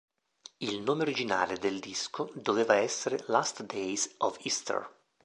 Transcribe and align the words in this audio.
Il 0.57 0.81
nome 0.81 1.03
originale 1.03 1.59
del 1.59 1.79
disco 1.79 2.31
doveva 2.33 2.73
essere 2.75 3.23
"Last 3.27 3.61
Days 3.61 4.11
of 4.17 4.35
Easter". 4.45 4.89